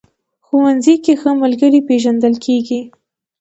ښوونځی 0.45 0.95
کې 1.03 1.13
ښه 1.21 1.31
ملګري 1.41 1.79
پېژندل 1.87 2.33
کېږي 2.45 2.79